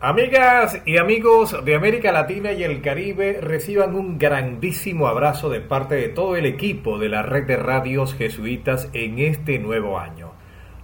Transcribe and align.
Amigas 0.00 0.80
y 0.86 0.96
amigos 0.96 1.64
de 1.64 1.74
América 1.74 2.12
Latina 2.12 2.52
y 2.52 2.62
el 2.62 2.82
Caribe, 2.82 3.40
reciban 3.42 3.96
un 3.96 4.16
grandísimo 4.16 5.08
abrazo 5.08 5.50
de 5.50 5.60
parte 5.60 5.96
de 5.96 6.08
todo 6.08 6.36
el 6.36 6.46
equipo 6.46 7.00
de 7.00 7.08
la 7.08 7.24
red 7.24 7.48
de 7.48 7.56
radios 7.56 8.14
jesuitas 8.14 8.90
en 8.92 9.18
este 9.18 9.58
nuevo 9.58 9.98
año. 9.98 10.30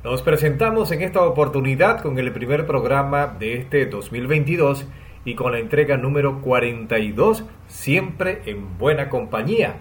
Nos 0.03 0.23
presentamos 0.23 0.91
en 0.91 1.03
esta 1.03 1.23
oportunidad 1.23 2.01
con 2.01 2.19
el 2.19 2.33
primer 2.33 2.67
programa 2.67 3.29
de 3.29 3.59
este 3.59 3.87
2022 3.87 4.85
y 5.25 5.37
con 5.37 5.53
la 5.53 5.61
entrega 5.61 5.97
número 5.97 6.41
42, 6.41 7.45
siempre 7.69 8.43
en 8.47 8.79
buena 8.79 9.11
compañía. 9.11 9.77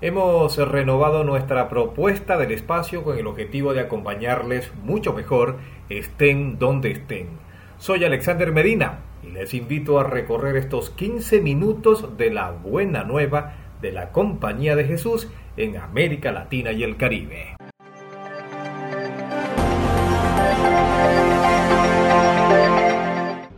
Hemos 0.00 0.56
renovado 0.56 1.24
nuestra 1.24 1.68
propuesta 1.68 2.38
del 2.38 2.52
espacio 2.52 3.04
con 3.04 3.18
el 3.18 3.26
objetivo 3.26 3.74
de 3.74 3.80
acompañarles 3.80 4.72
mucho 4.82 5.12
mejor, 5.12 5.58
estén 5.90 6.58
donde 6.58 6.92
estén. 6.92 7.47
Soy 7.78 8.04
Alexander 8.04 8.50
Medina 8.50 8.98
y 9.22 9.28
les 9.28 9.54
invito 9.54 10.00
a 10.00 10.04
recorrer 10.04 10.56
estos 10.56 10.90
15 10.90 11.40
minutos 11.40 12.16
de 12.16 12.30
la 12.30 12.50
buena 12.50 13.04
nueva 13.04 13.52
de 13.80 13.92
la 13.92 14.10
Compañía 14.10 14.74
de 14.74 14.84
Jesús 14.84 15.28
en 15.56 15.76
América 15.76 16.32
Latina 16.32 16.72
y 16.72 16.82
el 16.82 16.96
Caribe. 16.96 17.54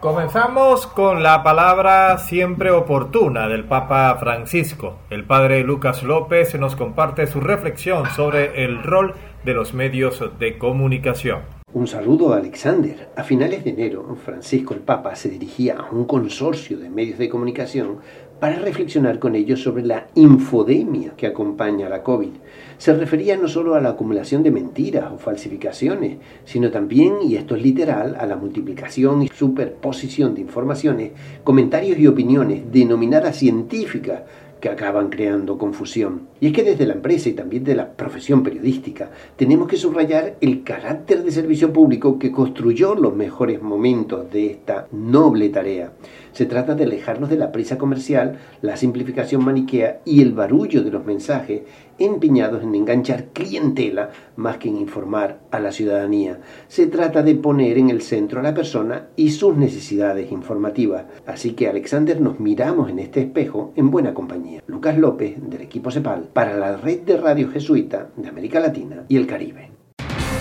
Comenzamos 0.01 0.87
con 0.87 1.23
la 1.23 1.43
palabra 1.43 2.19
siempre 2.19 2.71
oportuna 2.71 3.49
del 3.49 3.65
Papa 3.65 4.15
Francisco. 4.21 4.99
El 5.09 5.25
padre 5.25 5.63
Lucas 5.65 6.03
López 6.03 6.55
nos 6.57 6.77
comparte 6.77 7.27
su 7.27 7.41
reflexión 7.41 8.05
sobre 8.11 8.65
el 8.65 8.83
rol 8.83 9.15
de 9.45 9.55
los 9.55 9.73
medios 9.73 10.23
de 10.39 10.59
comunicación. 10.59 11.60
Un 11.73 11.87
saludo 11.87 12.33
a 12.33 12.39
Alexander. 12.39 13.11
A 13.15 13.23
finales 13.23 13.63
de 13.63 13.71
enero, 13.71 14.17
Francisco 14.25 14.75
el 14.75 14.81
Papa 14.81 15.15
se 15.15 15.29
dirigía 15.29 15.77
a 15.77 15.95
un 15.95 16.05
consorcio 16.05 16.77
de 16.77 16.91
medios 16.91 17.17
de 17.17 17.29
comunicación 17.29 17.99
para 18.41 18.57
reflexionar 18.57 19.21
con 19.21 19.37
ellos 19.37 19.63
sobre 19.63 19.87
la 19.87 20.09
infodemia 20.17 21.13
que 21.17 21.29
acompaña 21.29 21.87
a 21.87 21.91
la 21.91 22.03
COVID. 22.03 22.31
Se 22.77 22.93
refería 22.95 23.37
no 23.37 23.47
solo 23.47 23.77
a 23.77 23.81
la 23.81 23.91
acumulación 23.91 24.43
de 24.43 24.51
mentiras 24.51 25.13
o 25.13 25.19
falsificaciones, 25.19 26.19
sino 26.45 26.73
también, 26.73 27.19
y 27.23 27.37
esto 27.37 27.55
es 27.55 27.63
literal, 27.63 28.17
a 28.19 28.27
la 28.27 28.35
multiplicación 28.35 29.23
y 29.23 29.29
superposición 29.29 30.35
de 30.35 30.41
informaciones, 30.41 31.13
comentarios 31.45 32.01
y 32.01 32.09
opiniones 32.09 32.65
denominadas 32.73 33.37
científicas 33.37 34.23
que 34.61 34.69
acaban 34.69 35.09
creando 35.09 35.59
confusión. 35.59 36.29
Y 36.41 36.49
es 36.49 36.53
que 36.53 36.63
desde 36.63 36.87
la 36.87 36.95
empresa 36.95 37.29
y 37.29 37.33
también 37.33 37.65
de 37.65 37.75
la 37.75 37.93
profesión 37.93 38.43
periodística 38.43 39.11
tenemos 39.37 39.69
que 39.69 39.77
subrayar 39.77 40.37
el 40.41 40.63
carácter 40.63 41.23
de 41.23 41.33
servicio 41.33 41.73
público 41.73 42.19
que 42.19 42.31
construyó 42.31 42.95
los 42.95 43.15
mejores 43.15 43.63
momentos 43.63 44.31
de 44.31 44.47
esta 44.47 44.87
noble 44.93 45.49
tarea. 45.49 45.93
Se 46.33 46.47
trata 46.47 46.75
de 46.75 46.85
alejarnos 46.85 47.29
de 47.29 47.37
la 47.37 47.51
prisa 47.51 47.77
comercial, 47.77 48.39
la 48.63 48.77
simplificación 48.77 49.45
maniquea 49.45 50.01
y 50.05 50.23
el 50.23 50.33
barullo 50.33 50.83
de 50.83 50.91
los 50.91 51.05
mensajes 51.05 51.63
empeñados 51.99 52.63
en 52.63 52.75
enganchar 52.75 53.27
clientela 53.33 54.11
más 54.37 54.57
que 54.57 54.69
en 54.69 54.79
informar 54.79 55.41
a 55.51 55.61
la 55.61 55.73
ciudadanía. 55.73 56.41
Se 56.69 56.87
trata 56.87 57.23
de 57.23 57.35
poner 57.35 57.79
en 57.79 57.91
el 57.91 58.01
centro 58.01 58.41
a 58.41 58.43
la 58.43 58.55
persona 58.55 59.09
y 59.17 59.31
sus 59.31 59.57
necesidades 59.57 60.33
informativas. 60.33 61.05
Así 61.27 61.53
que 61.53 61.69
Alexander 61.69 62.21
nos 62.21 62.41
miramos 62.41 62.91
en 62.91 63.01
este 63.01 63.21
espejo 63.21 63.73
en 63.77 63.91
buena 63.91 64.15
compañía. 64.15 64.50
Lucas 64.67 64.97
López, 64.99 65.35
del 65.39 65.63
equipo 65.63 65.91
CEPAL, 65.91 66.29
para 66.33 66.57
la 66.57 66.77
red 66.77 67.01
de 67.01 67.17
radio 67.17 67.51
jesuita 67.51 68.09
de 68.17 68.29
América 68.29 68.61
Latina 68.61 69.05
y 69.09 69.17
el 69.17 69.27
Caribe. 69.27 69.71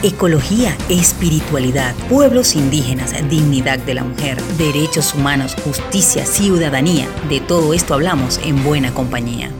Ecología, 0.01 0.77
espiritualidad, 0.89 1.93
pueblos 2.07 2.55
indígenas, 2.55 3.13
dignidad 3.29 3.79
de 3.79 3.95
la 3.95 4.05
mujer, 4.05 4.37
derechos 4.57 5.13
humanos, 5.13 5.55
justicia, 5.61 6.25
ciudadanía. 6.25 7.05
De 7.27 7.41
todo 7.41 7.73
esto 7.73 7.93
hablamos 7.93 8.39
en 8.45 8.63
buena 8.63 8.93
compañía. 8.93 9.51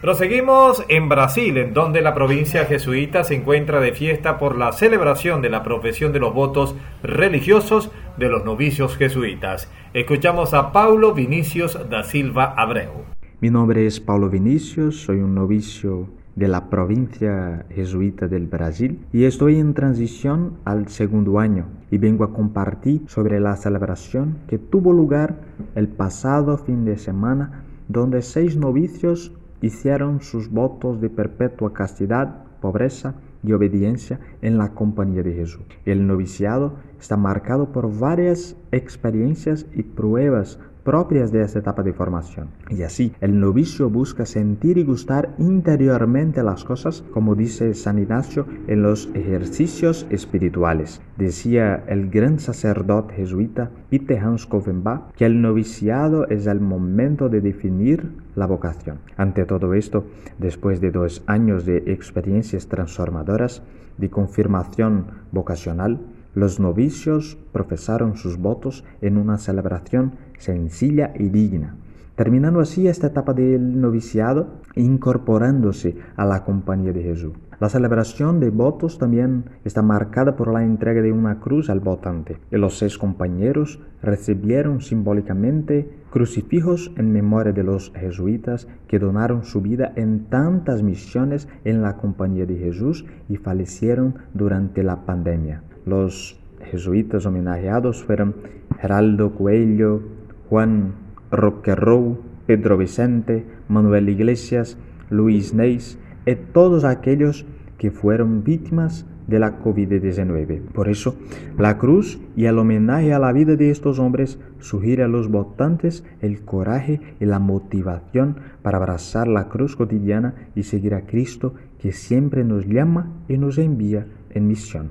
Proseguimos 0.00 0.82
en 0.88 1.08
Brasil, 1.08 1.58
en 1.58 1.74
donde 1.74 2.00
la 2.00 2.14
provincia 2.14 2.64
jesuita 2.64 3.22
se 3.22 3.34
encuentra 3.34 3.80
de 3.80 3.92
fiesta 3.92 4.38
por 4.38 4.56
la 4.56 4.72
celebración 4.72 5.42
de 5.42 5.50
la 5.50 5.62
profesión 5.62 6.12
de 6.12 6.18
los 6.18 6.34
votos 6.34 6.74
religiosos 7.02 7.90
de 8.16 8.30
los 8.30 8.44
novicios 8.44 8.96
jesuitas. 8.96 9.70
Escuchamos 9.92 10.54
a 10.54 10.72
Paulo 10.72 11.12
Vinicius 11.12 11.78
da 11.90 12.02
Silva 12.02 12.54
Abreu. 12.56 13.19
Mi 13.42 13.48
nombre 13.48 13.86
es 13.86 14.00
Paulo 14.00 14.28
Vinicius, 14.28 15.04
soy 15.04 15.20
un 15.20 15.34
novicio 15.34 16.08
de 16.36 16.46
la 16.46 16.68
provincia 16.68 17.64
jesuita 17.70 18.28
del 18.28 18.46
Brasil 18.46 19.00
y 19.14 19.24
estoy 19.24 19.56
en 19.56 19.72
transición 19.72 20.58
al 20.66 20.88
segundo 20.88 21.38
año 21.38 21.64
y 21.90 21.96
vengo 21.96 22.24
a 22.24 22.34
compartir 22.34 23.00
sobre 23.06 23.40
la 23.40 23.56
celebración 23.56 24.36
que 24.46 24.58
tuvo 24.58 24.92
lugar 24.92 25.40
el 25.74 25.88
pasado 25.88 26.58
fin 26.58 26.84
de 26.84 26.98
semana 26.98 27.64
donde 27.88 28.20
seis 28.20 28.58
novicios 28.58 29.32
hicieron 29.62 30.20
sus 30.20 30.50
votos 30.50 31.00
de 31.00 31.08
perpetua 31.08 31.72
castidad, 31.72 32.44
pobreza 32.60 33.14
y 33.42 33.52
obediencia 33.52 34.20
en 34.42 34.58
la 34.58 34.74
compañía 34.74 35.22
de 35.22 35.32
Jesús. 35.32 35.62
El 35.86 36.06
noviciado 36.06 36.74
está 37.00 37.16
marcado 37.16 37.72
por 37.72 37.98
varias 37.98 38.54
experiencias 38.70 39.64
y 39.72 39.82
pruebas 39.82 40.58
propias 40.84 41.32
de 41.32 41.42
esta 41.42 41.60
etapa 41.60 41.82
de 41.82 41.92
formación. 41.92 42.48
Y 42.68 42.82
así, 42.82 43.12
el 43.20 43.38
novicio 43.38 43.90
busca 43.90 44.26
sentir 44.26 44.78
y 44.78 44.84
gustar 44.84 45.34
interiormente 45.38 46.42
las 46.42 46.64
cosas, 46.64 47.04
como 47.12 47.34
dice 47.34 47.74
San 47.74 47.98
Ignacio 47.98 48.46
en 48.66 48.82
los 48.82 49.08
ejercicios 49.14 50.06
espirituales. 50.10 51.00
Decía 51.16 51.84
el 51.86 52.10
gran 52.10 52.38
sacerdote 52.38 53.14
jesuita 53.14 53.70
Peter 53.90 54.18
Hans 54.18 54.46
Kovenbach 54.46 55.12
que 55.16 55.26
el 55.26 55.40
noviciado 55.40 56.26
es 56.28 56.46
el 56.46 56.60
momento 56.60 57.28
de 57.28 57.40
definir 57.40 58.12
la 58.34 58.46
vocación. 58.46 58.98
Ante 59.16 59.44
todo 59.44 59.74
esto, 59.74 60.06
después 60.38 60.80
de 60.80 60.90
dos 60.90 61.22
años 61.26 61.66
de 61.66 61.78
experiencias 61.86 62.68
transformadoras, 62.68 63.62
de 63.98 64.08
confirmación 64.08 65.06
vocacional, 65.30 66.00
los 66.34 66.60
novicios 66.60 67.36
profesaron 67.52 68.16
sus 68.16 68.38
votos 68.38 68.84
en 69.00 69.16
una 69.16 69.36
celebración 69.36 70.12
sencilla 70.40 71.12
y 71.16 71.28
digna, 71.28 71.76
terminando 72.16 72.58
así 72.60 72.88
esta 72.88 73.06
etapa 73.06 73.32
del 73.32 73.80
noviciado 73.80 74.60
incorporándose 74.74 75.96
a 76.16 76.24
la 76.24 76.44
compañía 76.44 76.92
de 76.92 77.02
Jesús. 77.02 77.32
La 77.60 77.68
celebración 77.68 78.40
de 78.40 78.48
votos 78.48 78.96
también 78.96 79.44
está 79.66 79.82
marcada 79.82 80.34
por 80.34 80.50
la 80.50 80.64
entrega 80.64 81.02
de 81.02 81.12
una 81.12 81.40
cruz 81.40 81.68
al 81.68 81.80
votante. 81.80 82.38
Y 82.50 82.56
los 82.56 82.78
seis 82.78 82.96
compañeros 82.96 83.80
recibieron 84.02 84.80
simbólicamente 84.80 85.90
crucifijos 86.10 86.90
en 86.96 87.12
memoria 87.12 87.52
de 87.52 87.62
los 87.62 87.92
jesuitas 87.94 88.66
que 88.88 88.98
donaron 88.98 89.44
su 89.44 89.60
vida 89.60 89.92
en 89.96 90.24
tantas 90.30 90.82
misiones 90.82 91.48
en 91.66 91.82
la 91.82 91.98
compañía 91.98 92.46
de 92.46 92.56
Jesús 92.56 93.04
y 93.28 93.36
fallecieron 93.36 94.14
durante 94.32 94.82
la 94.82 95.04
pandemia. 95.04 95.62
Los 95.84 96.40
jesuitas 96.62 97.26
homenajeados 97.26 98.02
fueron 98.02 98.36
Geraldo 98.80 99.34
Coelho, 99.34 100.00
Juan 100.50 100.94
Roquerrou, 101.30 102.18
Pedro 102.46 102.76
Vicente, 102.76 103.46
Manuel 103.68 104.08
Iglesias, 104.08 104.76
Luis 105.08 105.54
Neis 105.54 105.96
y 106.26 106.34
todos 106.34 106.84
aquellos 106.84 107.46
que 107.78 107.92
fueron 107.92 108.42
víctimas 108.42 109.06
de 109.28 109.38
la 109.38 109.62
COVID-19. 109.62 110.60
Por 110.72 110.88
eso, 110.88 111.14
la 111.56 111.78
cruz 111.78 112.20
y 112.36 112.46
el 112.46 112.58
homenaje 112.58 113.14
a 113.14 113.20
la 113.20 113.32
vida 113.32 113.54
de 113.54 113.70
estos 113.70 114.00
hombres 114.00 114.40
sugiere 114.58 115.04
a 115.04 115.08
los 115.08 115.30
votantes 115.30 116.04
el 116.20 116.44
coraje 116.44 117.00
y 117.20 117.26
la 117.26 117.38
motivación 117.38 118.36
para 118.62 118.78
abrazar 118.78 119.28
la 119.28 119.48
cruz 119.48 119.76
cotidiana 119.76 120.34
y 120.56 120.64
seguir 120.64 120.94
a 120.94 121.06
Cristo 121.06 121.54
que 121.78 121.92
siempre 121.92 122.42
nos 122.42 122.66
llama 122.66 123.12
y 123.28 123.38
nos 123.38 123.56
envía 123.56 124.06
en 124.30 124.48
misión. 124.48 124.90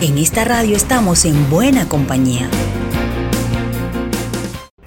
En 0.00 0.18
esta 0.18 0.44
radio 0.44 0.76
estamos 0.76 1.24
en 1.24 1.50
buena 1.50 1.88
compañía. 1.88 2.48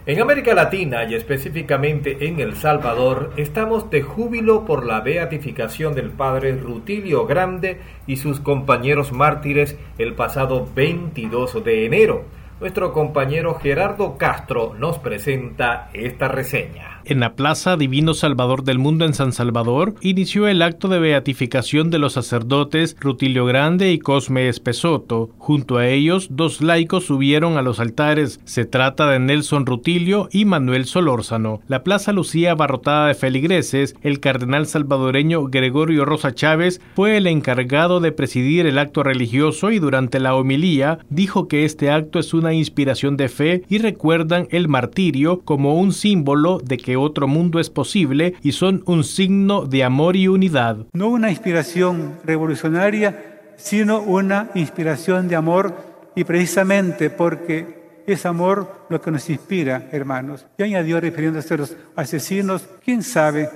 En 0.07 0.21
América 0.21 0.54
Latina 0.54 1.04
y 1.04 1.15
específicamente 1.15 2.30
en 2.30 2.39
El 2.39 2.56
Salvador 2.56 3.33
estamos 3.36 3.89
de 3.89 4.04
júbilo 4.04 4.63
por 4.63 4.86
la 4.86 5.01
beatificación 5.01 5.95
del 5.95 6.12
padre 6.12 6.56
Rutilio 6.56 7.25
Grande 7.25 7.81
y 8.07 8.15
sus 8.15 8.39
compañeros 8.39 9.12
mártires 9.12 9.75
el 9.98 10.13
pasado 10.13 10.65
22 10.74 11.62
de 11.62 11.86
enero. 11.86 12.24
Nuestro 12.59 12.92
compañero 12.92 13.59
Gerardo 13.59 14.18
Castro 14.18 14.74
nos 14.80 14.98
presenta 14.98 15.92
esta 15.94 16.27
reseña. 16.27 16.98
En 17.09 17.21
la 17.21 17.36
Plaza 17.36 17.77
Divino 17.77 18.13
Salvador 18.13 18.63
del 18.65 18.80
Mundo 18.80 19.06
en 19.06 19.13
San 19.13 19.31
Salvador 19.31 19.94
inició 20.01 20.50
el 20.50 20.62
acto 20.62 20.89
de 20.89 21.00
beatificación 21.00 21.89
de 21.89 22.00
los 22.00 22.13
sacerdotes 22.13 22.98
Rutilio 23.00 23.45
Grande 23.45 23.94
y 23.94 24.00
Cosme 24.00 24.50
Espesoto. 24.50 25.30
Junto 25.38 25.77
a 25.77 25.88
ellos, 25.88 26.27
dos 26.31 26.59
laicos 26.59 27.06
subieron 27.06 27.57
a 27.57 27.62
los 27.62 27.80
altares. 27.80 28.42
Se 28.44 28.65
trata 28.65 29.09
de 29.09 29.19
Nelson 29.19 29.65
Rutilio 29.65 30.27
y 30.33 30.44
Manuel 30.44 30.83
Solórzano. 30.83 31.62
La 31.69 31.81
plaza 31.83 32.12
lucía 32.12 32.51
abarrotada 32.51 33.07
de 33.07 33.13
feligreses. 33.13 33.95
El 34.01 34.19
cardenal 34.19 34.65
salvadoreño 34.65 35.45
Gregorio 35.45 36.04
Rosa 36.04 36.33
Chávez 36.33 36.81
fue 36.94 37.15
el 37.15 37.27
encargado 37.27 38.01
de 38.01 38.12
presidir 38.12 38.65
el 38.65 38.80
acto 38.80 39.04
religioso 39.04 39.71
y 39.71 39.80
durante 39.80 40.19
la 40.19 40.36
homilía 40.36 41.00
dijo 41.09 41.48
que 41.48 41.63
este 41.63 41.89
acto 41.89 42.19
es 42.19 42.33
una 42.33 42.47
inspiración 42.54 43.18
de 43.18 43.30
fe 43.30 43.64
y 43.70 43.78
recuerdan 43.78 44.48
el 44.52 44.68
martirio 44.68 45.42
como 45.42 45.80
un 45.80 45.94
símbolo 45.94 46.60
de 46.60 46.78
que 46.78 46.98
otro 46.98 47.28
mundo 47.28 47.60
es 47.60 47.70
posible 47.70 48.36
y 48.44 48.52
son 48.52 48.84
un 48.86 49.04
signo 49.04 49.66
de 49.66 49.84
amor 49.84 50.16
y 50.16 50.28
unidad. 50.28 50.78
No 50.94 51.10
una 51.10 51.30
inspiración 51.30 52.20
revolucionaria, 52.24 53.54
sino 53.58 54.02
una 54.02 54.50
inspiración 54.56 55.28
de 55.28 55.36
amor 55.36 55.74
y 56.16 56.24
precisamente 56.24 57.10
porque 57.10 57.78
es 58.08 58.26
amor 58.26 58.86
lo 58.90 59.02
que 59.02 59.12
nos 59.12 59.30
inspira, 59.30 59.90
hermanos. 59.92 60.46
Y 60.58 60.64
añadió 60.64 61.00
refiriéndose 61.02 61.54
a 61.54 61.58
los 61.58 61.76
asesinos, 61.96 62.68
quién 62.84 63.04
sabe 63.04 63.50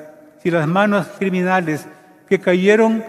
si 0.43 0.51
las 0.51 0.67
manos 0.67 1.07
criminales 1.17 1.87
que 2.27 2.39
cayeron 2.39 3.03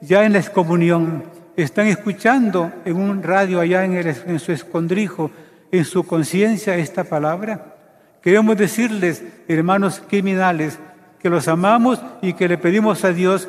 ya 0.00 0.24
en 0.24 0.32
la 0.32 0.40
excomunión 0.40 1.22
están 1.56 1.86
escuchando 1.86 2.72
en 2.84 2.96
un 2.96 3.22
radio 3.22 3.60
allá 3.60 3.84
en, 3.84 3.94
en 3.94 4.38
su 4.38 4.52
escondrijo, 4.52 5.30
en 5.70 5.84
su 5.84 6.04
conciencia 6.04 6.76
esta 6.76 7.04
palabra. 7.04 7.76
Queremos 8.22 8.56
decirles, 8.56 9.22
hermanos 9.48 10.02
criminales, 10.08 10.78
que 11.18 11.30
los 11.30 11.48
amamos 11.48 12.00
y 12.20 12.32
que 12.32 12.48
le 12.48 12.58
pedimos 12.58 13.04
a 13.04 13.12
Dios 13.12 13.48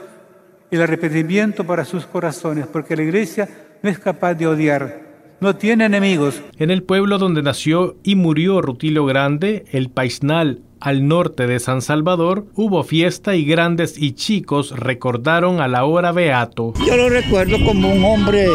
el 0.71 0.81
arrepentimiento 0.81 1.65
para 1.65 1.85
sus 1.85 2.05
corazones, 2.05 2.67
porque 2.67 2.95
la 2.95 3.03
iglesia 3.03 3.47
no 3.81 3.89
es 3.89 3.99
capaz 3.99 4.33
de 4.33 4.47
odiar, 4.47 5.01
no 5.39 5.55
tiene 5.55 5.85
enemigos. 5.85 6.41
En 6.57 6.71
el 6.71 6.83
pueblo 6.83 7.17
donde 7.17 7.43
nació 7.43 7.97
y 8.03 8.15
murió 8.15 8.61
Rutilio 8.61 9.05
Grande, 9.05 9.65
el 9.71 9.89
Paisnal, 9.89 10.61
al 10.83 11.07
norte 11.07 11.47
de 11.47 11.59
San 11.59 11.81
Salvador, 11.81 12.45
hubo 12.55 12.83
fiesta 12.83 13.35
y 13.35 13.45
grandes 13.45 13.97
y 13.97 14.13
chicos 14.13 14.71
recordaron 14.77 15.61
a 15.61 15.69
la 15.69 15.85
hora 15.85 16.11
beato. 16.11 16.73
Yo 16.85 16.97
lo 16.97 17.07
recuerdo 17.09 17.57
como 17.65 17.93
un 17.93 18.03
hombre 18.03 18.47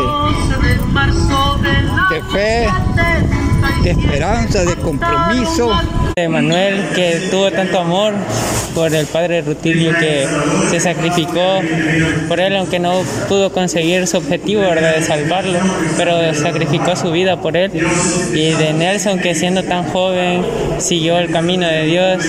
de 2.11 2.23
fe, 2.31 2.69
de 3.83 3.91
esperanza, 3.91 4.65
de 4.65 4.77
compromiso. 4.77 5.71
Manuel, 6.27 6.85
que 6.95 7.29
tuvo 7.31 7.51
tanto 7.53 7.79
amor 7.79 8.13
por 8.75 8.93
el 8.95 9.07
padre 9.07 9.43
Rutilio, 9.43 9.93
que 9.99 10.27
se 10.69 10.81
sacrificó 10.81 11.61
por 12.29 12.41
él, 12.41 12.57
aunque 12.57 12.79
no 12.79 13.03
pudo 13.29 13.53
conseguir 13.53 14.07
su 14.07 14.17
objetivo 14.17 14.63
¿verdad? 14.63 14.97
de 14.97 15.03
salvarlo, 15.03 15.59
pero 15.97 16.35
sacrificó 16.35 16.97
su 16.97 17.13
vida 17.13 17.41
por 17.41 17.57
él. 17.57 17.71
Y 18.33 18.51
de 18.53 18.73
Nelson, 18.73 19.21
que 19.21 19.35
siendo 19.35 19.63
tan 19.63 19.85
joven, 19.85 20.43
siguió 20.79 21.19
el 21.19 21.31
camino 21.31 21.67
de 21.67 21.87
Dios. 21.87 22.25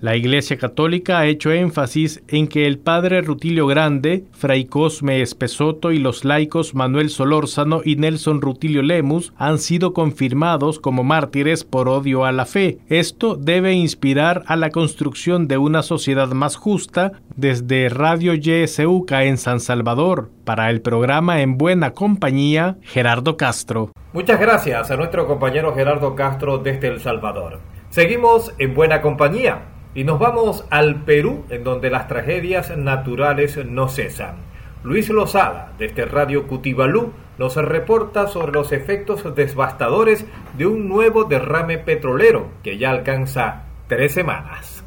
La 0.00 0.16
Iglesia 0.16 0.56
Católica 0.56 1.18
ha 1.18 1.26
hecho 1.26 1.52
énfasis 1.52 2.22
en 2.28 2.48
que 2.48 2.66
el 2.66 2.78
padre 2.78 3.20
Rutilio 3.22 3.66
Grande, 3.66 4.24
Fray 4.32 4.64
Cosme 4.64 5.22
Espesoto 5.22 5.92
y 5.92 5.98
los 5.98 6.24
laicos 6.24 6.74
Manuel 6.74 7.10
Solórzano 7.10 7.82
y 7.84 7.96
Nelson 7.96 8.40
Rutilio 8.40 8.82
Lemus 8.82 9.32
han 9.36 9.58
sido 9.58 9.92
confirmados 9.92 10.78
como 10.84 11.02
mártires 11.02 11.64
por 11.64 11.88
odio 11.88 12.26
a 12.26 12.32
la 12.32 12.44
fe. 12.44 12.76
Esto 12.90 13.36
debe 13.36 13.72
inspirar 13.72 14.42
a 14.46 14.54
la 14.54 14.68
construcción 14.68 15.48
de 15.48 15.56
una 15.56 15.82
sociedad 15.82 16.28
más 16.32 16.56
justa 16.56 17.12
desde 17.36 17.88
Radio 17.88 18.34
YSUCA 18.34 19.24
en 19.24 19.38
San 19.38 19.60
Salvador. 19.60 20.28
Para 20.44 20.68
el 20.68 20.82
programa 20.82 21.40
En 21.40 21.56
Buena 21.56 21.92
Compañía, 21.92 22.76
Gerardo 22.82 23.38
Castro. 23.38 23.92
Muchas 24.12 24.38
gracias 24.38 24.90
a 24.90 24.96
nuestro 24.98 25.26
compañero 25.26 25.74
Gerardo 25.74 26.14
Castro 26.14 26.58
desde 26.58 26.88
El 26.88 27.00
Salvador. 27.00 27.60
Seguimos 27.88 28.52
en 28.58 28.74
Buena 28.74 29.00
Compañía 29.00 29.62
y 29.94 30.04
nos 30.04 30.18
vamos 30.18 30.66
al 30.68 30.96
Perú, 30.96 31.46
en 31.48 31.64
donde 31.64 31.88
las 31.88 32.08
tragedias 32.08 32.76
naturales 32.76 33.58
no 33.64 33.88
cesan. 33.88 34.34
Luis 34.82 35.08
Lozada, 35.08 35.72
desde 35.78 36.04
Radio 36.04 36.46
Cutibalú, 36.46 37.14
nos 37.38 37.56
reporta 37.56 38.26
sobre 38.28 38.52
los 38.52 38.72
efectos 38.72 39.24
devastadores 39.34 40.24
de 40.56 40.66
un 40.66 40.88
nuevo 40.88 41.24
derrame 41.24 41.78
petrolero 41.78 42.48
que 42.62 42.78
ya 42.78 42.90
alcanza 42.90 43.64
tres 43.88 44.12
semanas. 44.12 44.84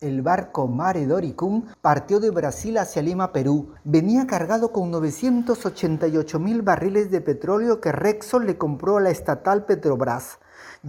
El 0.00 0.20
barco 0.20 0.68
Mare 0.68 1.06
Doricum 1.06 1.64
partió 1.80 2.20
de 2.20 2.30
Brasil 2.30 2.76
hacia 2.76 3.00
Lima, 3.00 3.32
Perú. 3.32 3.72
Venía 3.84 4.26
cargado 4.26 4.70
con 4.70 4.90
988 4.90 6.38
mil 6.38 6.60
barriles 6.60 7.10
de 7.10 7.22
petróleo 7.22 7.80
que 7.80 7.90
Rexol 7.90 8.46
le 8.46 8.58
compró 8.58 8.98
a 8.98 9.00
la 9.00 9.10
estatal 9.10 9.64
Petrobras 9.64 10.40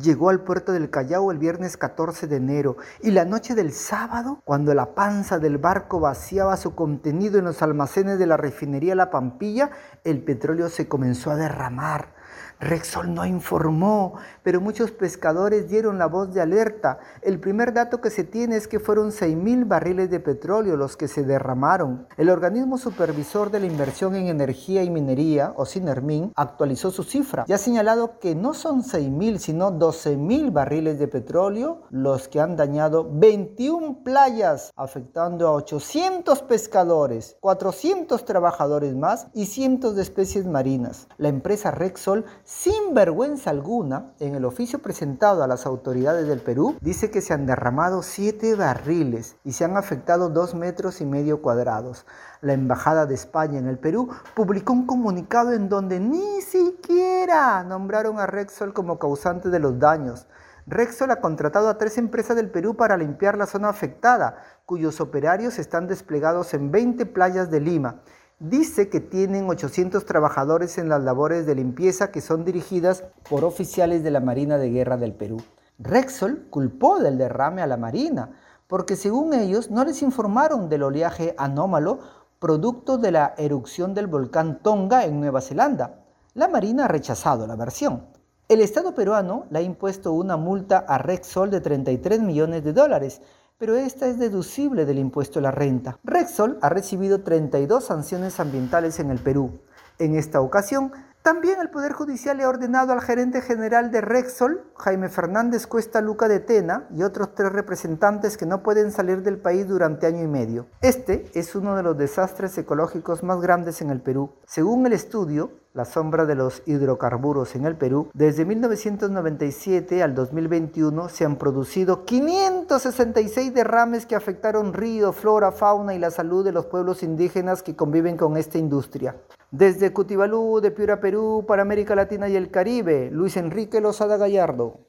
llegó 0.02 0.30
al 0.30 0.42
puerto 0.42 0.72
del 0.72 0.90
Callao 0.90 1.32
el 1.32 1.38
viernes 1.38 1.78
14 1.78 2.28
de 2.28 2.38
enero 2.38 2.78
y 3.02 3.12
la 3.12 3.26
noche 3.26 3.56
del 3.56 3.72
sábado, 3.72 4.42
cuando 4.44 4.74
la 4.74 4.96
panza 4.96 5.40
del 5.40 5.58
barco 5.58 6.00
vaciaba 6.00 6.58
su 6.58 6.76
contenido 6.76 7.40
en 7.40 7.46
los 7.46 7.62
almacenes 7.62 8.20
de 8.20 8.28
la 8.28 8.38
refinería 8.38 8.96
La 8.96 9.10
Pampilla, 9.10 9.72
el 10.04 10.24
petróleo 10.24 10.70
se 10.70 10.88
comenzó 10.88 11.32
a 11.32 11.36
derramar. 11.36 12.15
Rexol 12.60 13.14
no 13.14 13.26
informó, 13.26 14.16
pero 14.44 14.62
muchos 14.62 14.92
pescadores 14.92 15.70
dieron 15.70 15.98
la 15.98 16.08
voz 16.08 16.34
de 16.34 16.42
alerta. 16.42 17.00
El 17.22 17.40
primer 17.40 17.74
dato 17.74 18.02
que 18.02 18.10
se 18.10 18.24
tiene 18.24 18.56
es 18.56 18.68
que 18.68 18.80
fueron 18.80 19.12
6.000 19.12 19.68
barriles 19.68 20.10
de 20.10 20.20
petróleo 20.20 20.78
los 20.78 20.98
que 20.98 21.08
se 21.08 21.24
derramaron. 21.24 22.08
El 22.18 22.30
organismo 22.30 22.78
supervisor 22.78 23.52
de 23.52 23.60
la 23.60 23.66
inversión 23.66 24.16
en 24.16 24.28
energía 24.28 24.84
y 24.84 24.90
minería, 24.90 25.54
o 25.56 25.66
SINERMIN, 25.66 26.32
actualizó 26.36 26.92
su 26.92 27.04
cifra 27.04 27.46
y 27.48 27.54
ha 27.54 27.58
señalado 27.58 28.20
que 28.20 28.36
no 28.36 28.54
son 28.54 28.84
6.000, 28.84 29.38
sino 29.38 29.72
12.000 29.72 30.52
barriles 30.52 31.00
de 31.00 31.08
petróleo 31.08 31.84
los 31.90 32.28
que 32.28 32.40
han 32.40 32.56
dañado 32.56 33.10
21 33.12 34.04
playas, 34.04 34.72
afectando 34.76 35.48
a 35.48 35.54
800 35.54 36.42
pescadores, 36.44 37.38
400 37.40 38.26
trabajadores 38.26 38.96
más 38.96 39.28
y 39.34 39.46
cientos 39.46 39.96
de 39.96 40.02
especies 40.02 40.46
marinas. 40.46 41.08
La 41.18 41.30
empresa 41.30 41.72
Rexol 41.72 42.25
sin 42.44 42.94
vergüenza 42.94 43.50
alguna, 43.50 44.14
en 44.20 44.36
el 44.36 44.46
oficio 44.46 44.80
presentado 44.80 45.44
a 45.44 45.48
las 45.48 45.66
autoridades 45.66 46.28
del 46.28 46.40
Perú, 46.40 46.76
dice 46.82 47.12
que 47.12 47.22
se 47.22 47.34
han 47.34 47.46
derramado 47.46 48.04
siete 48.04 48.56
barriles 48.56 49.36
y 49.44 49.54
se 49.54 49.66
han 49.66 49.78
afectado 49.78 50.30
dos 50.30 50.56
metros 50.56 51.02
y 51.02 51.06
medio 51.06 51.42
cuadrados. 51.42 52.06
La 52.42 52.54
Embajada 52.54 53.06
de 53.06 53.16
España 53.16 53.60
en 53.60 53.68
el 53.68 53.80
Perú 53.80 54.10
publicó 54.36 54.74
un 54.74 54.86
comunicado 54.86 55.54
en 55.54 55.70
donde 55.70 56.00
ni 56.00 56.42
siquiera 56.42 57.64
nombraron 57.64 58.20
a 58.20 58.28
Rexol 58.28 58.74
como 58.74 59.00
causante 59.00 59.50
de 59.50 59.60
los 59.60 59.80
daños. 59.80 60.28
Rexol 60.68 61.12
ha 61.12 61.22
contratado 61.22 61.70
a 61.70 61.78
tres 61.78 61.98
empresas 61.98 62.36
del 62.36 62.50
Perú 62.50 62.76
para 62.76 62.98
limpiar 62.98 63.38
la 63.38 63.46
zona 63.46 63.70
afectada, 63.70 64.38
cuyos 64.66 65.00
operarios 65.00 65.60
están 65.60 65.88
desplegados 65.88 66.54
en 66.56 66.72
20 66.72 67.06
playas 67.06 67.52
de 67.52 67.60
Lima 67.60 68.02
dice 68.40 68.90
que 68.90 69.00
tienen 69.00 69.50
800 69.50 70.06
trabajadores 70.06 70.78
en 70.78 70.90
las 70.90 71.04
labores 71.04 71.46
de 71.46 71.56
limpieza 71.56 72.12
que 72.12 72.22
son 72.22 72.44
dirigidas 72.44 73.04
por 73.30 73.46
oficiales 73.46 74.04
de 74.04 74.12
la 74.12 74.20
Marina 74.20 74.58
de 74.58 74.70
Guerra 74.70 74.98
del 74.98 75.14
Perú. 75.14 75.38
Rexol 75.80 76.48
culpó 76.50 77.00
del 77.00 77.18
derrame 77.18 77.62
a 77.62 77.68
la 77.68 77.78
Marina, 77.78 78.40
porque 78.68 78.96
según 78.96 79.34
ellos 79.34 79.72
no 79.72 79.84
les 79.86 80.02
informaron 80.02 80.70
del 80.70 80.84
oleaje 80.84 81.36
anómalo 81.38 82.00
producto 82.40 82.98
de 82.98 83.12
la 83.12 83.34
erupción 83.38 83.94
del 83.94 84.08
volcán 84.08 84.60
Tonga 84.62 85.06
en 85.06 85.20
Nueva 85.20 85.42
Zelanda. 85.42 86.02
La 86.34 86.48
Marina 86.48 86.86
ha 86.86 86.88
rechazado 86.90 87.48
la 87.48 87.56
versión. 87.56 88.08
El 88.50 88.62
Estado 88.62 88.94
peruano 88.94 89.46
le 89.50 89.60
ha 89.60 89.62
impuesto 89.62 90.12
una 90.14 90.38
multa 90.38 90.78
a 90.78 90.98
Rexol 90.98 91.50
de 91.50 91.62
33 91.62 92.22
millones 92.22 92.64
de 92.64 92.74
dólares 92.74 93.22
pero 93.58 93.76
esta 93.76 94.08
es 94.08 94.20
deducible 94.20 94.86
del 94.86 95.00
impuesto 95.00 95.40
a 95.40 95.42
la 95.42 95.52
renta. 95.52 95.98
Rexol 96.04 96.58
ha 96.62 96.70
recibido 96.70 97.22
32 97.22 97.86
sanciones 97.86 98.40
ambientales 98.40 99.00
en 99.00 99.12
el 99.12 99.20
Perú. 99.20 99.60
En 99.98 100.16
esta 100.16 100.42
ocasión, 100.42 100.92
también 101.22 101.60
el 101.60 101.72
Poder 101.72 101.94
Judicial 101.94 102.38
le 102.38 102.44
ha 102.44 102.50
ordenado 102.50 102.94
al 102.94 103.02
gerente 103.02 103.42
general 103.42 103.90
de 103.90 104.02
Rexol, 104.02 104.62
Jaime 104.76 105.10
Fernández 105.10 105.66
Cuesta 105.66 106.00
Luca 106.00 106.28
de 106.28 106.40
Tena, 106.40 106.88
y 106.96 107.02
otros 107.02 107.34
tres 107.34 107.52
representantes 107.52 108.38
que 108.38 108.46
no 108.46 108.62
pueden 108.62 108.92
salir 108.92 109.24
del 109.24 109.40
país 109.40 109.68
durante 109.68 110.06
año 110.06 110.22
y 110.22 110.28
medio. 110.28 110.68
Este 110.82 111.32
es 111.34 111.56
uno 111.56 111.76
de 111.76 111.82
los 111.82 111.98
desastres 111.98 112.56
ecológicos 112.58 113.24
más 113.24 113.42
grandes 113.42 113.82
en 113.82 113.90
el 113.90 114.02
Perú. 114.02 114.34
Según 114.46 114.86
el 114.86 114.94
estudio, 114.94 115.65
la 115.76 115.84
sombra 115.84 116.26
de 116.26 116.36
los 116.36 116.64
hidrocarburos 116.66 117.54
en 117.56 117.66
el 117.66 117.76
Perú, 117.76 118.08
desde 118.14 118.46
1997 118.46 120.02
al 120.02 120.16
2021 120.16 121.10
se 121.10 121.26
han 121.26 121.36
producido 121.36 122.06
566 122.06 123.54
derrames 123.54 124.06
que 124.06 124.16
afectaron 124.16 124.72
río, 124.72 125.12
flora, 125.12 125.52
fauna 125.52 125.94
y 125.94 126.00
la 126.00 126.12
salud 126.12 126.46
de 126.46 126.54
los 126.54 126.66
pueblos 126.68 127.04
indígenas 127.04 127.62
que 127.62 127.76
conviven 127.76 128.16
con 128.16 128.38
esta 128.38 128.58
industria. 128.58 129.18
Desde 129.52 129.92
Cutibalú, 129.92 130.62
de 130.62 130.72
Piura, 130.72 131.02
Perú, 131.02 131.44
para 131.46 131.64
América 131.64 131.94
Latina 131.94 132.30
y 132.30 132.38
el 132.38 132.50
Caribe, 132.52 133.10
Luis 133.12 133.36
Enrique 133.36 133.82
Lozada 133.82 134.16
Gallardo. 134.16 134.80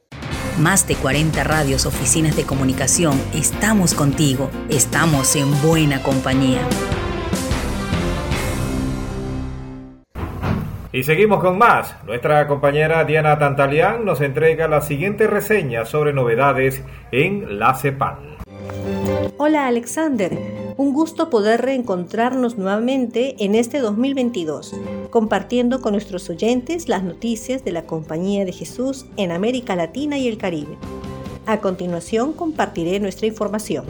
Más 0.61 0.87
de 0.87 0.95
40 0.95 1.43
radios, 1.43 1.85
oficinas 1.85 2.37
de 2.37 2.45
comunicación, 2.45 3.21
estamos 3.35 3.93
contigo, 3.93 4.49
estamos 4.71 5.35
en 5.35 5.51
buena 5.63 6.01
compañía. 6.05 6.63
Y 10.97 11.03
seguimos 11.03 11.43
con 11.43 11.59
más. 11.59 11.95
Nuestra 12.07 12.49
compañera 12.49 13.05
Diana 13.05 13.39
Tantalián 13.39 14.07
nos 14.07 14.23
entrega 14.23 14.67
la 14.67 14.81
siguiente 14.81 15.27
reseña 15.27 15.85
sobre 15.85 16.15
novedades 16.15 16.83
en 17.13 17.59
la 17.59 17.75
CEPAL. 17.75 18.39
Hola 19.37 19.67
Alexander, 19.67 20.33
un 20.79 20.95
gusto 20.95 21.29
poder 21.29 21.61
reencontrarnos 21.61 22.57
nuevamente 22.57 23.37
en 23.45 23.57
este 23.57 23.81
2022, 23.81 24.75
compartiendo 25.11 25.83
con 25.83 25.93
nuestros 25.93 26.31
oyentes 26.31 26.89
las 26.89 27.03
noticias 27.03 27.63
de 27.63 27.73
la 27.73 27.85
Compañía 27.85 28.47
de 28.47 28.53
Jesús 28.53 29.05
en 29.19 29.33
América 29.33 29.77
Latina 29.77 30.17
y 30.17 30.29
el 30.29 30.39
Caribe. 30.39 30.79
A 31.45 31.61
continuación 31.61 32.33
compartiré 32.33 33.01
nuestra 33.01 33.27
información. 33.27 33.85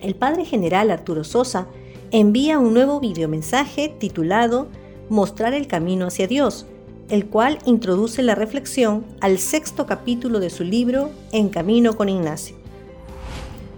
El 0.00 0.14
Padre 0.14 0.44
General 0.44 0.88
Arturo 0.92 1.24
Sosa 1.24 1.66
envía 2.12 2.60
un 2.60 2.74
nuevo 2.74 3.00
videomensaje 3.00 3.88
titulado 3.98 4.68
Mostrar 5.08 5.54
el 5.54 5.68
camino 5.68 6.06
hacia 6.06 6.26
Dios, 6.26 6.66
el 7.08 7.26
cual 7.26 7.58
introduce 7.64 8.22
la 8.22 8.34
reflexión 8.34 9.04
al 9.20 9.38
sexto 9.38 9.86
capítulo 9.86 10.40
de 10.40 10.50
su 10.50 10.64
libro 10.64 11.10
En 11.30 11.48
Camino 11.48 11.96
con 11.96 12.08
Ignacio. 12.08 12.56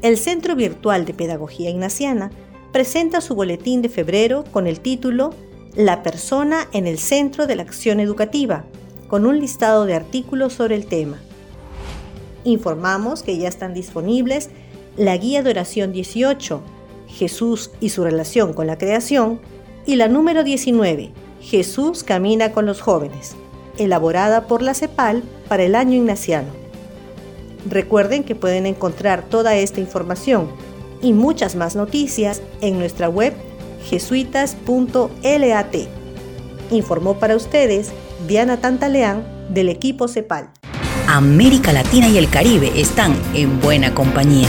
El 0.01 0.17
Centro 0.17 0.57
Virtual 0.57 1.05
de 1.05 1.13
Pedagogía 1.13 1.69
Ignaciana 1.69 2.31
presenta 2.73 3.21
su 3.21 3.35
boletín 3.35 3.83
de 3.83 3.91
febrero 3.91 4.45
con 4.51 4.67
el 4.67 4.81
título 4.81 5.35
La 5.75 6.03
persona 6.03 6.67
en 6.73 6.87
el 6.87 6.99
centro 6.99 7.47
de 7.47 7.57
la 7.57 7.63
acción 7.63 8.01
educativa, 8.01 8.65
con 9.07 9.27
un 9.27 9.39
listado 9.39 9.85
de 9.85 9.95
artículos 9.95 10.55
sobre 10.55 10.77
el 10.77 10.87
tema. 10.87 11.19
Informamos 12.45 13.23
que 13.23 13.37
ya 13.37 13.49
están 13.49 13.75
disponibles 13.75 14.49
la 14.97 15.15
Guía 15.19 15.43
de 15.43 15.51
Oración 15.51 15.93
18, 15.93 16.63
Jesús 17.07 17.71
y 17.81 17.91
su 17.91 18.03
relación 18.03 18.55
con 18.55 18.67
la 18.67 18.79
creación, 18.79 19.41
y 19.89 19.97
la 19.97 20.07
número 20.07 20.45
19, 20.45 21.13
Jesús 21.41 22.05
camina 22.05 22.53
con 22.53 22.67
los 22.67 22.83
jóvenes, 22.83 23.37
elaborada 23.79 24.47
por 24.47 24.61
la 24.61 24.75
CEPAL 24.75 25.23
para 25.49 25.63
el 25.63 25.75
año 25.75 25.95
ignaciano. 25.95 26.49
Recuerden 27.67 28.23
que 28.23 28.35
pueden 28.35 28.67
encontrar 28.67 29.23
toda 29.23 29.57
esta 29.57 29.81
información 29.81 30.51
y 31.01 31.15
muchas 31.15 31.57
más 31.57 31.75
noticias 31.75 32.43
en 32.61 32.79
nuestra 32.79 33.09
web 33.09 33.33
jesuitas.lat. 33.89 35.77
Informó 36.71 37.19
para 37.19 37.35
ustedes 37.35 37.91
Diana 38.27 38.59
Tantaleán 38.59 39.25
del 39.49 39.71
equipo 39.71 40.07
CEPAL. 40.07 40.51
América 41.09 41.73
Latina 41.73 42.09
y 42.09 42.19
el 42.19 42.29
Caribe 42.29 42.79
están 42.79 43.17
en 43.33 43.59
buena 43.59 43.95
compañía. 43.95 44.49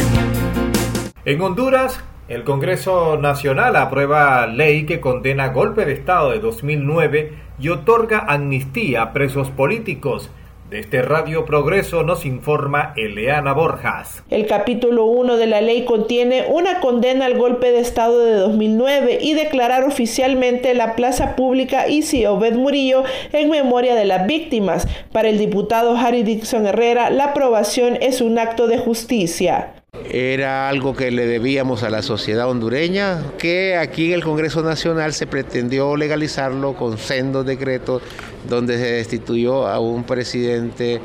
En 1.24 1.40
Honduras, 1.40 1.98
el 2.30 2.44
Congreso 2.44 3.18
Nacional 3.18 3.76
aprueba 3.76 4.46
ley 4.46 4.86
que 4.86 5.00
condena 5.00 5.48
golpe 5.48 5.86
de 5.86 5.94
Estado 5.94 6.30
de 6.30 6.40
2009 6.40 7.34
y 7.60 7.70
otorga 7.70 8.20
amnistía 8.20 9.02
a 9.02 9.14
presos 9.14 9.50
políticos. 9.50 10.30
De 10.70 10.78
este 10.78 11.02
Radio 11.02 11.46
Progreso 11.46 12.04
nos 12.04 12.28
informa 12.28 12.94
Eleana 12.96 13.54
Borjas. 13.54 14.24
El 14.30 14.46
capítulo 14.46 15.06
1 15.06 15.38
de 15.38 15.48
la 15.48 15.62
ley 15.62 15.86
contiene 15.86 16.46
una 16.48 16.80
condena 16.82 17.26
al 17.26 17.36
golpe 17.36 17.72
de 17.72 17.80
Estado 17.80 18.24
de 18.24 18.36
2009 18.36 19.18
y 19.20 19.34
declarar 19.34 19.84
oficialmente 19.84 20.76
la 20.76 20.96
plaza 20.96 21.36
pública 21.36 21.88
Isi 21.88 22.28
Obed 22.28 22.54
Murillo 22.54 23.04
en 23.34 23.50
memoria 23.50 23.96
de 23.96 24.06
las 24.06 24.28
víctimas. 24.28 24.88
Para 25.12 25.30
el 25.30 25.40
diputado 25.40 25.98
Harry 25.98 26.22
Dixon 26.22 26.68
Herrera, 26.68 27.10
la 27.10 27.26
aprobación 27.26 27.98
es 28.00 28.22
un 28.22 28.38
acto 28.38 28.68
de 28.68 28.78
justicia. 28.78 29.79
Era 30.12 30.70
algo 30.70 30.96
que 30.96 31.12
le 31.12 31.28
debíamos 31.28 31.84
a 31.84 31.92
la 31.92 32.02
sociedad 32.02 32.50
hondureña, 32.50 33.24
que 33.38 33.78
aquí 33.78 34.08
en 34.08 34.14
el 34.14 34.24
Congreso 34.24 34.64
Nacional 34.64 35.14
se 35.14 35.28
pretendió 35.28 35.96
legalizarlo 35.96 36.74
con 36.74 36.98
sendos 36.98 37.46
decretos 37.46 38.02
donde 38.48 38.80
se 38.80 38.92
destituyó 38.94 39.68
a 39.68 39.80
un 39.80 40.04
presidente 40.06 41.00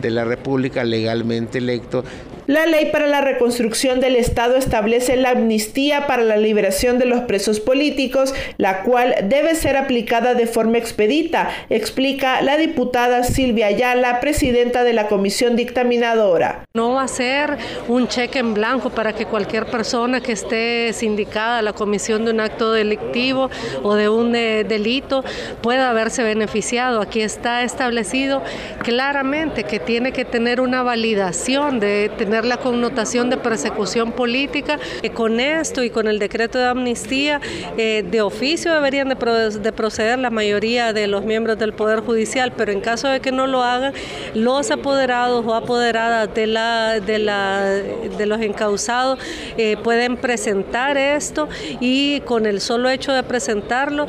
de 0.00 0.10
la 0.10 0.24
República 0.24 0.82
legalmente 0.82 1.58
electo 1.58 2.02
la 2.48 2.64
ley 2.64 2.86
para 2.90 3.06
la 3.06 3.20
reconstrucción 3.20 4.00
del 4.00 4.16
Estado 4.16 4.56
establece 4.56 5.16
la 5.16 5.32
amnistía 5.32 6.06
para 6.06 6.24
la 6.24 6.38
liberación 6.38 6.98
de 6.98 7.04
los 7.04 7.20
presos 7.20 7.60
políticos, 7.60 8.34
la 8.56 8.84
cual 8.84 9.14
debe 9.24 9.54
ser 9.54 9.76
aplicada 9.76 10.32
de 10.32 10.46
forma 10.46 10.78
expedita, 10.78 11.50
explica 11.68 12.40
la 12.40 12.56
diputada 12.56 13.22
Silvia 13.22 13.66
Ayala, 13.66 14.20
presidenta 14.20 14.82
de 14.82 14.94
la 14.94 15.08
comisión 15.08 15.56
dictaminadora. 15.56 16.64
No 16.72 16.94
va 16.94 17.02
a 17.02 17.08
ser 17.08 17.58
un 17.86 18.08
cheque 18.08 18.38
en 18.38 18.54
blanco 18.54 18.88
para 18.88 19.12
que 19.12 19.26
cualquier 19.26 19.66
persona 19.66 20.22
que 20.22 20.32
esté 20.32 20.94
sindicada 20.94 21.58
a 21.58 21.62
la 21.62 21.74
comisión 21.74 22.24
de 22.24 22.30
un 22.30 22.40
acto 22.40 22.72
delictivo 22.72 23.50
o 23.82 23.94
de 23.94 24.08
un 24.08 24.34
eh, 24.34 24.64
delito 24.64 25.22
pueda 25.60 25.90
haberse 25.90 26.22
beneficiado. 26.22 27.02
Aquí 27.02 27.20
está 27.20 27.62
establecido 27.62 28.42
claramente 28.82 29.64
que 29.64 29.78
tiene 29.78 30.12
que 30.12 30.24
tener 30.24 30.62
una 30.62 30.82
validación 30.82 31.78
de 31.78 32.10
tener 32.16 32.37
la 32.44 32.58
connotación 32.58 33.30
de 33.30 33.36
persecución 33.36 34.12
política. 34.12 34.78
Eh, 35.02 35.10
con 35.10 35.40
esto 35.40 35.82
y 35.82 35.90
con 35.90 36.08
el 36.08 36.18
decreto 36.18 36.58
de 36.58 36.66
amnistía, 36.66 37.40
eh, 37.76 38.04
de 38.08 38.20
oficio 38.20 38.72
deberían 38.72 39.08
de, 39.08 39.16
proceder 39.72 40.18
la 40.18 40.30
mayoría 40.30 40.92
de 40.92 41.06
los 41.06 41.24
miembros 41.24 41.58
del 41.58 41.72
Poder 41.72 42.00
Judicial, 42.00 42.52
pero 42.56 42.72
en 42.72 42.80
caso 42.80 43.08
de 43.08 43.20
que 43.20 43.32
no 43.32 43.46
lo 43.46 43.62
hagan, 43.62 43.92
los 44.34 44.70
apoderados 44.70 45.44
o 45.46 45.54
apoderadas 45.54 46.32
de, 46.34 46.46
la, 46.46 47.00
de, 47.00 47.18
la, 47.18 47.64
de 47.64 48.26
los 48.26 48.40
encausados 48.40 49.18
eh, 49.56 49.76
pueden 49.82 50.16
presentar 50.16 50.96
esto 50.96 51.48
y 51.80 52.20
con 52.20 52.46
el 52.46 52.60
solo 52.60 52.88
hecho 52.88 53.12
de 53.12 53.22
presentarlo, 53.22 54.06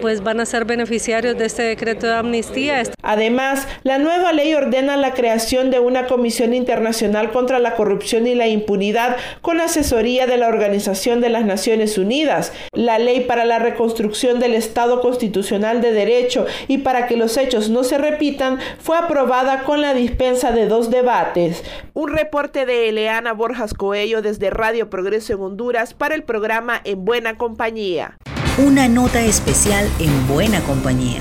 pues 0.00 0.22
van 0.22 0.40
a 0.40 0.46
ser 0.46 0.64
beneficiarios 0.64 1.36
de 1.36 1.46
este 1.46 1.62
decreto 1.62 2.06
de 2.06 2.14
amnistía. 2.14 2.82
Además, 3.02 3.66
la 3.82 3.98
nueva 3.98 4.32
ley 4.32 4.54
ordena 4.54 4.96
la 4.96 5.14
creación 5.14 5.70
de 5.70 5.80
una 5.80 6.06
comisión 6.06 6.54
internacional 6.54 7.30
contra 7.32 7.58
la 7.60 7.74
corrupción 7.74 8.26
y 8.26 8.34
la 8.34 8.48
impunidad 8.48 9.16
con 9.40 9.60
asesoría 9.60 10.26
de 10.26 10.36
la 10.36 10.48
Organización 10.48 11.20
de 11.20 11.28
las 11.28 11.44
Naciones 11.44 11.98
Unidas, 11.98 12.52
la 12.72 12.98
ley 12.98 13.20
para 13.20 13.44
la 13.44 13.58
reconstrucción 13.58 14.40
del 14.40 14.54
Estado 14.54 15.00
constitucional 15.00 15.80
de 15.80 15.92
derecho 15.92 16.46
y 16.68 16.78
para 16.78 17.06
que 17.06 17.16
los 17.16 17.36
hechos 17.36 17.68
no 17.70 17.84
se 17.84 17.98
repitan 17.98 18.58
fue 18.78 18.96
aprobada 18.96 19.62
con 19.64 19.80
la 19.80 19.94
dispensa 19.94 20.52
de 20.52 20.66
dos 20.66 20.90
debates. 20.90 21.62
Un 21.94 22.10
reporte 22.12 22.66
de 22.66 22.88
Eleana 22.88 23.32
Borjas 23.32 23.74
Coello 23.74 24.22
desde 24.22 24.50
Radio 24.50 24.90
Progreso 24.90 25.32
en 25.32 25.40
Honduras 25.40 25.94
para 25.94 26.14
el 26.14 26.22
programa 26.22 26.80
En 26.84 27.04
Buena 27.04 27.36
Compañía. 27.36 28.16
Una 28.58 28.88
nota 28.88 29.20
especial 29.22 29.88
en 30.00 30.28
Buena 30.28 30.60
Compañía. 30.60 31.20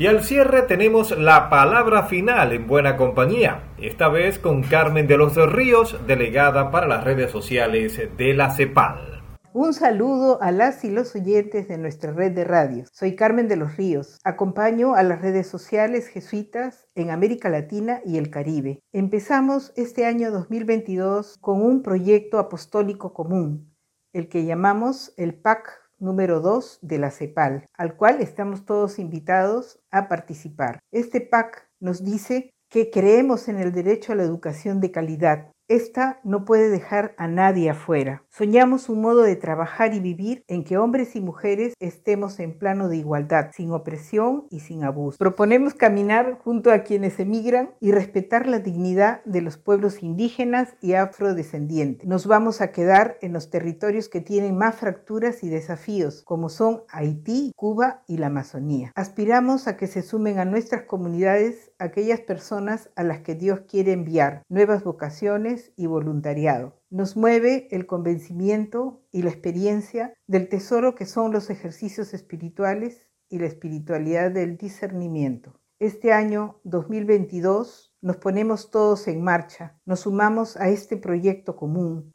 Y 0.00 0.06
al 0.06 0.24
cierre 0.24 0.62
tenemos 0.62 1.10
la 1.10 1.50
palabra 1.50 2.04
final 2.04 2.54
en 2.54 2.66
buena 2.66 2.96
compañía, 2.96 3.64
esta 3.76 4.08
vez 4.08 4.38
con 4.38 4.62
Carmen 4.62 5.06
de 5.06 5.18
los 5.18 5.36
Ríos, 5.52 5.98
delegada 6.06 6.70
para 6.70 6.88
las 6.88 7.04
redes 7.04 7.30
sociales 7.30 8.00
de 8.16 8.32
la 8.32 8.50
CEPAL. 8.50 9.22
Un 9.52 9.74
saludo 9.74 10.40
a 10.40 10.52
las 10.52 10.84
y 10.84 10.90
los 10.90 11.14
oyentes 11.14 11.68
de 11.68 11.76
nuestra 11.76 12.12
red 12.12 12.32
de 12.32 12.44
radios. 12.44 12.88
Soy 12.94 13.14
Carmen 13.14 13.46
de 13.46 13.56
los 13.56 13.76
Ríos. 13.76 14.18
Acompaño 14.24 14.94
a 14.94 15.02
las 15.02 15.20
redes 15.20 15.48
sociales 15.48 16.08
jesuitas 16.08 16.86
en 16.94 17.10
América 17.10 17.50
Latina 17.50 18.00
y 18.02 18.16
el 18.16 18.30
Caribe. 18.30 18.80
Empezamos 18.94 19.74
este 19.76 20.06
año 20.06 20.30
2022 20.30 21.36
con 21.42 21.60
un 21.60 21.82
proyecto 21.82 22.38
apostólico 22.38 23.12
común, 23.12 23.76
el 24.14 24.30
que 24.30 24.46
llamamos 24.46 25.12
el 25.18 25.34
PAC 25.34 25.79
número 26.00 26.40
2 26.40 26.80
de 26.82 26.98
la 26.98 27.10
CEPAL, 27.10 27.66
al 27.76 27.96
cual 27.96 28.20
estamos 28.20 28.64
todos 28.64 28.98
invitados 28.98 29.80
a 29.90 30.08
participar. 30.08 30.80
Este 30.90 31.20
PAC 31.20 31.68
nos 31.78 32.04
dice 32.04 32.50
que 32.68 32.90
creemos 32.90 33.48
en 33.48 33.58
el 33.58 33.72
derecho 33.72 34.12
a 34.12 34.16
la 34.16 34.22
educación 34.22 34.80
de 34.80 34.90
calidad, 34.90 35.52
esta 35.70 36.18
no 36.24 36.44
puede 36.44 36.68
dejar 36.68 37.14
a 37.16 37.28
nadie 37.28 37.70
afuera. 37.70 38.24
Soñamos 38.28 38.88
un 38.88 39.00
modo 39.00 39.22
de 39.22 39.36
trabajar 39.36 39.94
y 39.94 40.00
vivir 40.00 40.42
en 40.48 40.64
que 40.64 40.76
hombres 40.76 41.14
y 41.14 41.20
mujeres 41.20 41.74
estemos 41.78 42.40
en 42.40 42.58
plano 42.58 42.88
de 42.88 42.96
igualdad, 42.96 43.50
sin 43.54 43.70
opresión 43.70 44.46
y 44.50 44.60
sin 44.60 44.82
abuso. 44.82 45.16
Proponemos 45.16 45.74
caminar 45.74 46.38
junto 46.42 46.72
a 46.72 46.80
quienes 46.80 47.20
emigran 47.20 47.70
y 47.78 47.92
respetar 47.92 48.48
la 48.48 48.58
dignidad 48.58 49.22
de 49.24 49.42
los 49.42 49.58
pueblos 49.58 50.02
indígenas 50.02 50.74
y 50.80 50.94
afrodescendientes. 50.94 52.08
Nos 52.08 52.26
vamos 52.26 52.60
a 52.60 52.72
quedar 52.72 53.16
en 53.20 53.32
los 53.32 53.48
territorios 53.48 54.08
que 54.08 54.20
tienen 54.20 54.58
más 54.58 54.74
fracturas 54.74 55.44
y 55.44 55.50
desafíos, 55.50 56.22
como 56.24 56.48
son 56.48 56.82
Haití, 56.88 57.52
Cuba 57.54 58.02
y 58.08 58.16
la 58.16 58.26
Amazonía. 58.26 58.90
Aspiramos 58.96 59.68
a 59.68 59.76
que 59.76 59.86
se 59.86 60.02
sumen 60.02 60.40
a 60.40 60.44
nuestras 60.44 60.82
comunidades 60.82 61.70
aquellas 61.78 62.20
personas 62.20 62.90
a 62.96 63.04
las 63.04 63.20
que 63.20 63.36
Dios 63.36 63.60
quiere 63.68 63.92
enviar, 63.92 64.42
nuevas 64.48 64.82
vocaciones, 64.82 65.59
y 65.76 65.86
voluntariado. 65.86 66.80
Nos 66.90 67.16
mueve 67.16 67.68
el 67.70 67.86
convencimiento 67.86 69.02
y 69.10 69.22
la 69.22 69.30
experiencia 69.30 70.14
del 70.26 70.48
tesoro 70.48 70.94
que 70.94 71.06
son 71.06 71.32
los 71.32 71.50
ejercicios 71.50 72.14
espirituales 72.14 73.08
y 73.28 73.38
la 73.38 73.46
espiritualidad 73.46 74.30
del 74.30 74.56
discernimiento. 74.56 75.60
Este 75.78 76.12
año 76.12 76.60
2022 76.64 77.94
nos 78.02 78.16
ponemos 78.16 78.70
todos 78.70 79.08
en 79.08 79.22
marcha, 79.22 79.78
nos 79.86 80.00
sumamos 80.00 80.56
a 80.56 80.68
este 80.68 80.96
proyecto 80.96 81.56
común. 81.56 82.10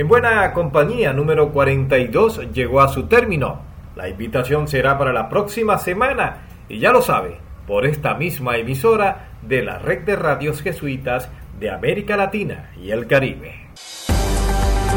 En 0.00 0.08
buena 0.08 0.50
compañía 0.54 1.12
número 1.12 1.52
42 1.52 2.52
llegó 2.54 2.80
a 2.80 2.88
su 2.88 3.02
término. 3.02 3.60
La 3.96 4.08
invitación 4.08 4.66
será 4.66 4.96
para 4.96 5.12
la 5.12 5.28
próxima 5.28 5.76
semana 5.76 6.38
y 6.70 6.78
ya 6.78 6.90
lo 6.90 7.02
sabe, 7.02 7.36
por 7.66 7.84
esta 7.84 8.14
misma 8.14 8.56
emisora 8.56 9.28
de 9.42 9.62
la 9.62 9.78
red 9.78 10.06
de 10.06 10.16
radios 10.16 10.62
jesuitas 10.62 11.28
de 11.58 11.70
América 11.70 12.16
Latina 12.16 12.70
y 12.82 12.92
el 12.92 13.06
Caribe. 13.06 13.68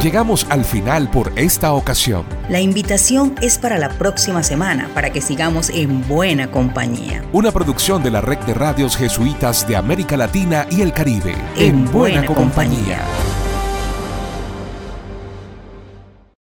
Llegamos 0.01 0.48
al 0.50 0.63
final 0.63 1.12
por 1.12 1.33
esta 1.36 1.74
ocasión. 1.74 2.24
La 2.48 2.62
invitación 2.62 3.36
es 3.41 3.57
para 3.57 3.77
la 3.77 3.89
próxima 3.89 4.41
semana 4.41 4.89
para 4.93 5.10
que 5.10 5.19
sigamos 5.19 5.69
en 5.69 6.07
buena 6.07 6.50
compañía. 6.50 7.25
Una 7.33 7.51
producción 7.51 8.03
de 8.03 8.12
la 8.12 8.22
red 8.22 8.38
de 8.39 8.53
radios 8.53 8.95
jesuitas 8.95 9.67
de 9.67 9.75
América 9.75 10.15
Latina 10.15 10.65
y 10.72 10.81
el 10.81 10.93
Caribe. 10.93 11.36
En, 11.57 11.91
buena, 11.91 12.25
compañía. 12.25 13.01